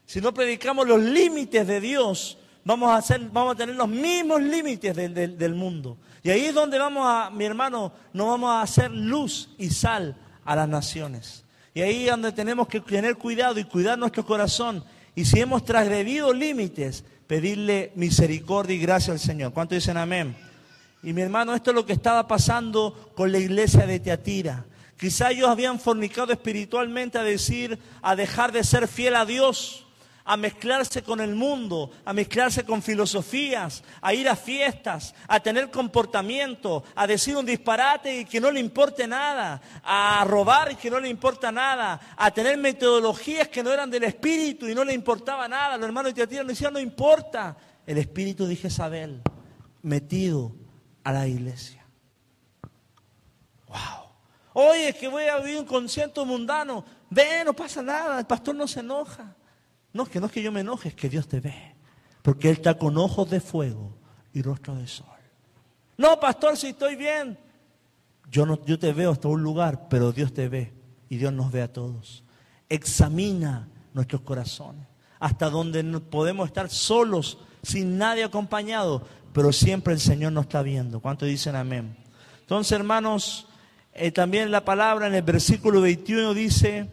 [0.05, 4.41] Si no predicamos los límites de Dios, vamos a, hacer, vamos a tener los mismos
[4.41, 5.97] límites del mundo.
[6.21, 10.15] Y ahí es donde vamos a, mi hermano, nos vamos a hacer luz y sal
[10.45, 11.45] a las naciones.
[11.73, 14.83] Y ahí es donde tenemos que tener cuidado y cuidar nuestro corazón.
[15.19, 19.51] Y si hemos transgredido límites, pedirle misericordia y gracia al Señor.
[19.51, 20.33] ¿Cuánto dicen amén?
[21.03, 24.65] Y mi hermano, esto es lo que estaba pasando con la iglesia de Teatira,
[24.97, 29.85] Quizá ellos habían fornicado espiritualmente a decir, a dejar de ser fiel a Dios,
[30.29, 35.71] a mezclarse con el mundo, a mezclarse con filosofías, a ir a fiestas, a tener
[35.71, 40.91] comportamiento, a decir un disparate y que no le importe nada, a robar y que
[40.91, 44.93] no le importa nada, a tener metodologías que no eran del espíritu y no le
[44.93, 45.77] importaba nada.
[45.77, 47.57] Los hermanos de Teatira nos decían, no importa.
[47.87, 49.23] El espíritu de Jezabel
[49.81, 50.53] metido
[51.03, 51.83] a la iglesia.
[53.65, 54.11] Wow.
[54.53, 56.85] Oye, que voy a vivir un concierto mundano.
[57.09, 59.35] Ve, no pasa nada, el pastor no se enoja.
[59.93, 61.75] No, que no es que yo me enoje, es que Dios te ve.
[62.21, 63.95] Porque Él está con ojos de fuego
[64.33, 65.07] y rostro de sol.
[65.97, 67.37] No, pastor, si estoy bien.
[68.31, 70.73] Yo, no, yo te veo hasta un lugar, pero Dios te ve
[71.09, 72.23] y Dios nos ve a todos.
[72.69, 74.85] Examina nuestros corazones,
[75.19, 80.99] hasta donde podemos estar solos, sin nadie acompañado, pero siempre el Señor nos está viendo.
[80.99, 81.97] ¿Cuántos dicen amén?
[82.41, 83.47] Entonces, hermanos,
[83.93, 86.89] eh, también la palabra en el versículo 21 dice,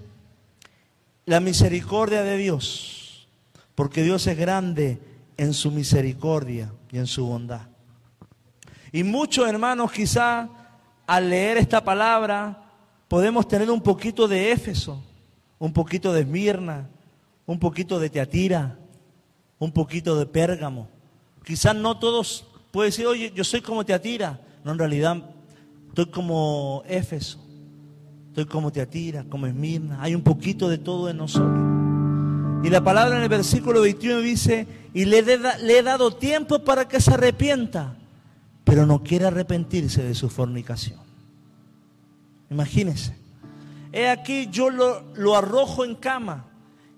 [1.27, 3.27] la misericordia de Dios,
[3.75, 5.01] porque Dios es grande
[5.37, 7.63] en su misericordia y en su bondad.
[8.93, 10.49] Y muchos hermanos quizá
[11.07, 12.63] al leer esta palabra
[13.09, 15.03] podemos tener un poquito de Éfeso,
[15.59, 16.89] un poquito de Esmirna,
[17.45, 18.79] un poquito de Teatira,
[19.59, 20.89] un poquito de Pérgamo.
[21.45, 24.41] Quizás no todos pueden decir, oye, yo soy como Teatira.
[24.65, 25.31] No, en realidad
[25.89, 27.45] estoy como Éfeso,
[28.37, 30.03] estoy como Teatira, como Esmirna.
[30.03, 31.59] Hay un poquito de todo en nosotros.
[32.63, 37.01] Y la palabra en el versículo 21 dice, y le, he dado tiempo para que
[37.01, 37.97] se arrepienta,
[38.63, 41.01] pero no quiere arrepentirse de su fornicación.
[42.51, 43.17] Imagínense.
[43.91, 46.45] He aquí yo lo, lo arrojo en cama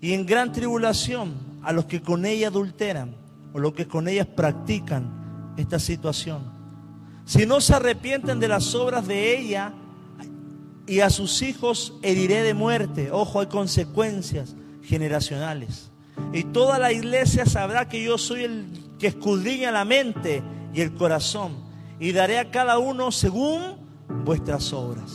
[0.01, 3.15] y en gran tribulación a los que con ella adulteran
[3.53, 6.51] o los que con ellas practican esta situación.
[7.23, 9.73] Si no se arrepienten de las obras de ella
[10.89, 13.11] y a sus hijos heriré de muerte.
[13.11, 15.91] Ojo, hay consecuencias generacionales.
[16.33, 18.65] Y toda la iglesia sabrá que yo soy el
[18.97, 20.41] que escudriña la mente
[20.73, 21.53] y el corazón.
[21.99, 23.77] Y daré a cada uno según
[24.25, 25.11] vuestras obras.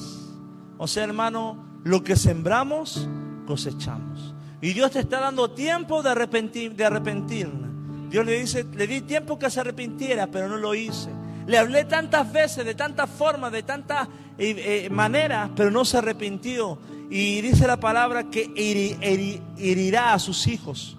[0.78, 3.08] O sea, hermano, lo que sembramos,
[3.44, 4.32] cosechamos.
[4.60, 8.10] Y Dios te está dando tiempo de, arrepentir, de arrepentirnos.
[8.10, 11.10] Dios le dice, le di tiempo que se arrepintiera, pero no lo hice.
[11.46, 15.98] Le hablé tantas veces, de tantas formas, de tantas eh, eh, maneras, pero no se
[15.98, 16.78] arrepintió.
[17.10, 20.96] Y dice la palabra que herirá a sus hijos.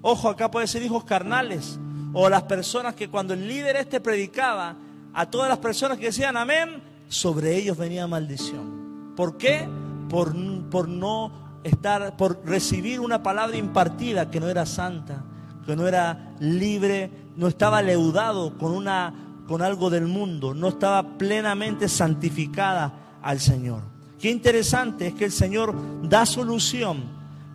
[0.00, 1.78] Ojo, acá puede ser hijos carnales.
[2.12, 4.76] O las personas que cuando el líder este predicaba,
[5.12, 9.12] a todas las personas que decían amén, sobre ellos venía maldición.
[9.16, 9.68] ¿Por qué?
[10.08, 10.34] Por,
[10.70, 15.24] por no estar, por recibir una palabra impartida que no era santa
[15.64, 21.18] que no era libre, no estaba leudado con, una, con algo del mundo, no estaba
[21.18, 23.82] plenamente santificada al Señor.
[24.18, 27.04] Qué interesante es que el Señor da solución,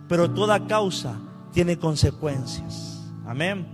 [0.08, 1.16] pero toda causa
[1.52, 3.00] tiene consecuencias.
[3.26, 3.66] Amén.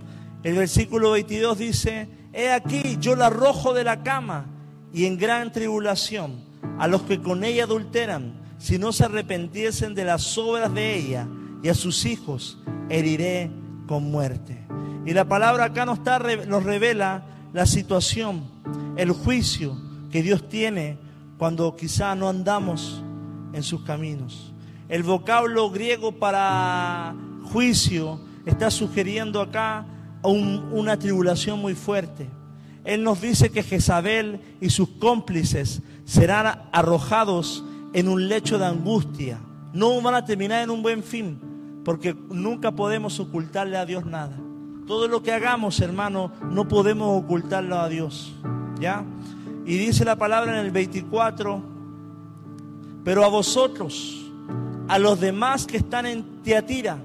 [0.43, 4.45] El versículo 22 dice, he aquí, yo la arrojo de la cama
[4.93, 6.41] y en gran tribulación
[6.79, 11.27] a los que con ella adulteran, si no se arrepentiesen de las obras de ella
[11.61, 13.51] y a sus hijos heriré
[13.87, 14.65] con muerte.
[15.05, 17.23] Y la palabra acá nos, está, nos revela
[17.57, 18.43] la situación,
[18.97, 19.75] el juicio
[20.11, 20.99] que Dios tiene
[21.39, 23.01] cuando quizá no andamos
[23.51, 24.53] en sus caminos.
[24.87, 27.15] El vocablo griego para
[27.51, 29.87] juicio está sugiriendo acá
[30.21, 32.29] una tribulación muy fuerte.
[32.83, 39.39] Él nos dice que Jezabel y sus cómplices serán arrojados en un lecho de angustia.
[39.73, 41.39] No van a terminar en un buen fin,
[41.83, 44.37] porque nunca podemos ocultarle a Dios nada.
[44.87, 48.33] Todo lo que hagamos, hermano, no podemos ocultarlo a Dios.
[48.79, 49.03] ¿Ya?
[49.65, 51.61] Y dice la palabra en el 24,
[53.03, 54.31] pero a vosotros,
[54.87, 56.97] a los demás que están en Teatira,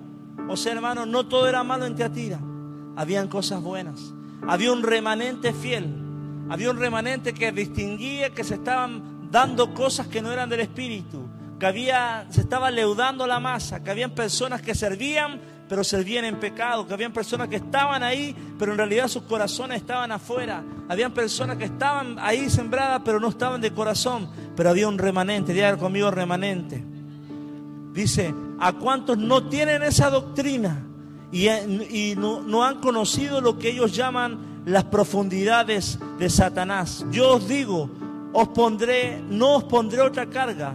[0.49, 2.39] o sea, hermano, no todo era malo en Teatira,
[2.95, 4.15] habían cosas buenas.
[4.47, 5.87] Había un remanente fiel,
[6.49, 11.27] había un remanente que distinguía que se estaban dando cosas que no eran del Espíritu
[11.63, 15.41] que había, se estaba leudando la masa, que habían personas que servían,
[15.73, 19.79] pero servían en pecado, que habían personas que estaban ahí, pero en realidad sus corazones
[19.79, 20.63] estaban afuera.
[20.87, 25.55] Habían personas que estaban ahí sembradas, pero no estaban de corazón, pero había un remanente,
[25.55, 26.85] diga conmigo remanente.
[27.95, 30.85] Dice, ¿a cuántos no tienen esa doctrina
[31.33, 37.07] y, no, han conocido lo que ellos llaman las profundidades de Satanás?
[37.11, 37.89] Yo os digo,
[38.35, 40.75] os pondré, no os pondré otra carga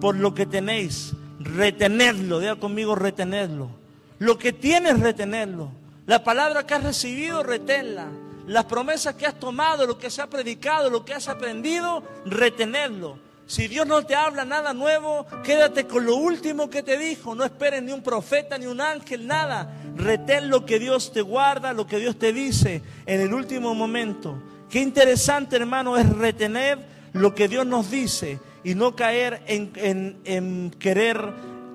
[0.00, 3.81] por lo que tenéis, retenerlo, diga conmigo retenerlo.
[4.22, 5.72] Lo que tienes, retenerlo.
[6.06, 8.06] La palabra que has recibido, retenla.
[8.46, 13.18] Las promesas que has tomado, lo que se ha predicado, lo que has aprendido, retenerlo.
[13.46, 17.34] Si Dios no te habla nada nuevo, quédate con lo último que te dijo.
[17.34, 19.76] No esperes ni un profeta, ni un ángel, nada.
[19.96, 24.40] Retén lo que Dios te guarda, lo que Dios te dice en el último momento.
[24.70, 26.78] Qué interesante, hermano, es retener
[27.12, 31.18] lo que Dios nos dice y no caer en, en querer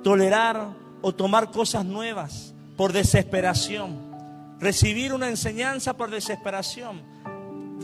[0.02, 3.98] tolerar o tomar cosas nuevas por desesperación.
[4.60, 7.02] Recibir una enseñanza por desesperación.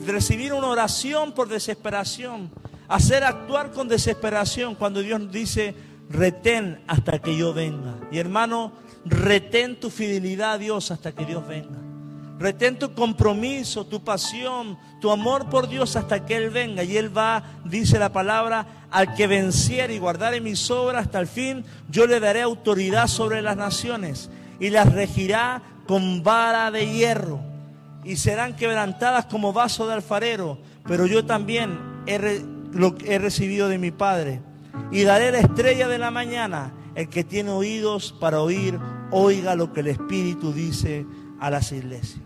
[0.06, 2.52] Recibir una oración por desesperación
[2.88, 5.76] hacer actuar con desesperación cuando Dios dice,
[6.10, 7.96] retén hasta que yo venga.
[8.12, 8.74] Y hermano,
[9.06, 11.83] retén tu fidelidad a Dios hasta que Dios venga.
[12.44, 16.84] Retén tu compromiso, tu pasión, tu amor por Dios hasta que Él venga.
[16.84, 21.28] Y Él va, dice la palabra, al que venciere y guardare mis obras hasta el
[21.28, 24.30] fin, yo le daré autoridad sobre las naciones
[24.60, 27.40] y las regirá con vara de hierro
[28.04, 30.58] y serán quebrantadas como vaso de alfarero.
[30.86, 31.80] Pero yo también
[32.74, 34.42] lo he recibido de mi Padre.
[34.92, 36.74] Y daré la estrella de la mañana.
[36.94, 38.78] El que tiene oídos para oír,
[39.12, 41.06] oiga lo que el Espíritu dice
[41.40, 42.22] a las iglesias.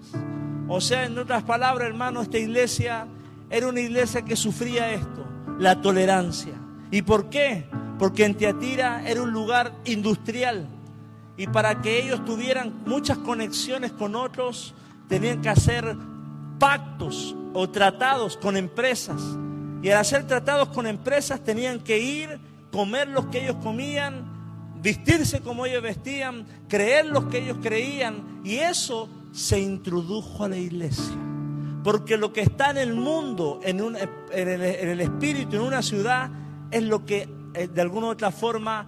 [0.67, 3.07] O sea, en otras palabras, hermano, esta iglesia
[3.49, 5.25] era una iglesia que sufría esto,
[5.59, 6.53] la tolerancia.
[6.91, 7.69] ¿Y por qué?
[7.97, 10.67] Porque en Teatira era un lugar industrial.
[11.37, 14.73] Y para que ellos tuvieran muchas conexiones con otros,
[15.07, 15.95] tenían que hacer
[16.59, 19.21] pactos o tratados con empresas
[19.81, 22.39] y al hacer tratados con empresas tenían que ir,
[22.71, 24.25] comer lo que ellos comían,
[24.81, 28.41] vestirse como ellos vestían, creer lo que ellos creían.
[28.43, 31.15] Y eso se introdujo a la iglesia.
[31.83, 33.79] Porque lo que está en el mundo, en,
[34.31, 36.29] el, espíritu, en una ciudad,
[36.71, 38.87] es lo que eh, de alguna u otra forma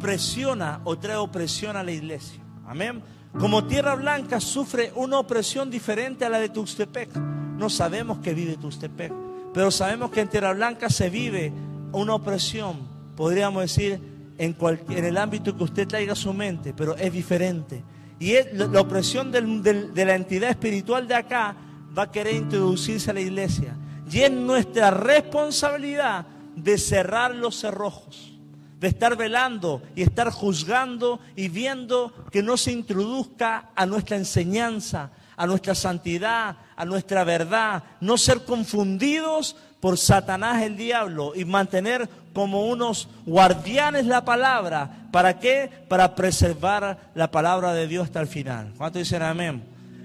[0.00, 2.42] presiona o trae opresión a la iglesia.
[2.66, 3.02] Amén.
[3.38, 7.16] Como Tierra Blanca sufre una opresión diferente a la de Tuxtepec.
[7.58, 9.12] No sabemos que vive Tuxtepec.
[9.52, 11.52] Pero sabemos que en Tierra Blanca se vive
[11.92, 12.78] una opresión,
[13.16, 14.00] podríamos decir,
[14.38, 14.56] en,
[14.88, 17.84] el ámbito que usted traiga a su mente, pero es diferente.
[18.18, 21.56] Y es, la, opresión de la entidad espiritual de acá
[21.96, 23.76] va a querer introducirse a la iglesia.
[24.10, 26.26] Y es nuestra responsabilidad
[26.56, 28.32] de cerrar los cerrojos,
[28.78, 35.10] de estar velando y estar juzgando y viendo que no se introduzca a nuestra enseñanza,
[35.36, 42.08] a nuestra santidad, a nuestra verdad, no ser confundidos por Satanás el diablo y mantener
[42.34, 45.08] como unos guardianes la palabra.
[45.10, 45.70] ¿Para qué?
[45.88, 48.74] Para preservar la palabra de Dios hasta el final.
[48.76, 49.62] ¿Cuánto dicen amén?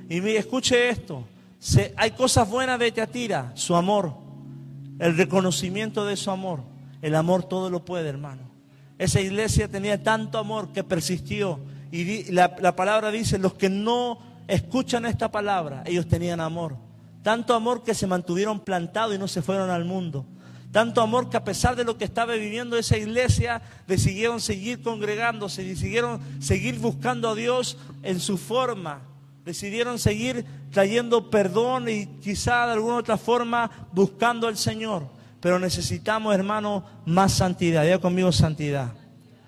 [0.09, 1.25] Y mire, escuche esto.
[1.97, 4.13] hay cosas buenas de Teatira, su amor,
[4.99, 6.61] el reconocimiento de su amor.
[7.01, 8.43] El amor todo lo puede, hermano.
[8.97, 11.59] Esa iglesia tenía tanto amor que persistió.
[11.91, 16.75] Y la, la palabra dice, los que no escuchan esta palabra, ellos tenían amor.
[17.23, 20.25] Tanto amor que se mantuvieron plantados y no se fueron al mundo.
[20.72, 25.63] Tanto amor que a pesar de lo que estaba viviendo esa iglesia, decidieron seguir congregándose,
[25.63, 29.01] decidieron seguir buscando a Dios en su forma.
[29.45, 35.07] Decidieron seguir trayendo perdón y quizá de alguna otra forma buscando al Señor.
[35.39, 37.84] Pero necesitamos, hermano, más santidad.
[37.86, 38.93] Ya conmigo santidad.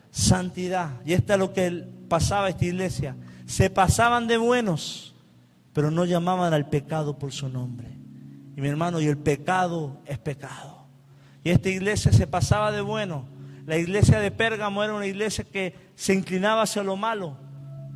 [0.10, 1.02] Santidad.
[1.06, 3.16] Y esto es lo que pasaba esta iglesia
[3.52, 5.14] se pasaban de buenos,
[5.74, 7.90] pero no llamaban al pecado por su nombre.
[8.56, 10.81] Y mi hermano, y el pecado es pecado.
[11.44, 13.26] Y esta iglesia se pasaba de bueno.
[13.66, 17.38] La iglesia de Pérgamo era una iglesia que se inclinaba hacia lo malo,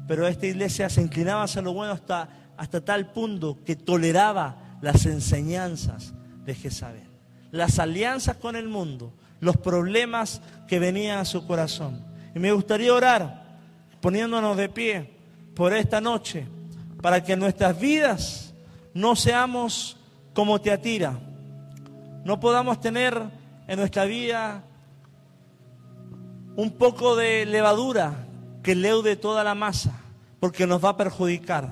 [0.07, 5.05] pero esta iglesia se inclinaba hacia lo bueno hasta, hasta tal punto que toleraba las
[5.05, 6.13] enseñanzas
[6.45, 7.09] de Jezabel,
[7.51, 12.05] las alianzas con el mundo, los problemas que venían a su corazón.
[12.35, 13.59] Y me gustaría orar
[14.01, 15.09] poniéndonos de pie
[15.55, 16.45] por esta noche,
[17.01, 18.53] para que nuestras vidas
[18.93, 19.97] no seamos
[20.33, 21.19] como te atira,
[22.25, 23.21] no podamos tener
[23.67, 24.63] en nuestra vida
[26.55, 28.27] un poco de levadura
[28.63, 30.01] que leude toda la masa,
[30.39, 31.71] porque nos va a perjudicar.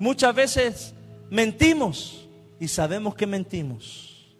[0.00, 0.94] Muchas veces
[1.30, 2.28] mentimos
[2.58, 4.36] y sabemos que mentimos.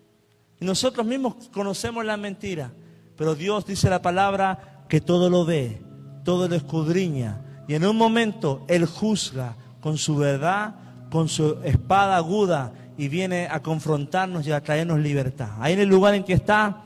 [0.60, 2.72] Y nosotros mismos conocemos la mentira,
[3.16, 5.80] pero Dios dice la palabra que todo lo ve,
[6.24, 10.74] todo lo escudriña y en un momento Él juzga con su verdad,
[11.08, 15.50] con su espada aguda y viene a confrontarnos y a traernos libertad.
[15.60, 16.84] Ahí en el lugar en que está,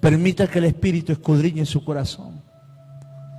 [0.00, 2.35] permita que el Espíritu escudriñe su corazón.